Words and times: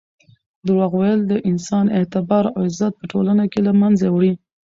درواغ 0.65 0.91
ویل 0.99 1.21
د 1.27 1.33
انسان 1.49 1.85
اعتبار 1.97 2.43
او 2.55 2.61
عزت 2.69 2.93
په 2.99 3.05
ټولنه 3.11 3.43
کې 3.51 3.59
له 3.67 3.71
منځه 3.81 4.05
وړي. 4.09 4.33